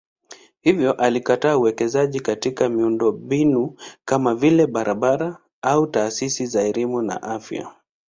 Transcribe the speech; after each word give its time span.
Hivyo 0.61 0.93
alikataa 0.93 1.57
uwekezaji 1.57 2.19
katika 2.19 2.69
miundombinu 2.69 3.75
kama 4.05 4.35
vile 4.35 4.67
barabara 4.67 5.37
au 5.61 5.87
taasisi 5.87 6.45
za 6.45 6.61
elimu 6.63 7.01
na 7.01 7.23
afya. 7.23 7.71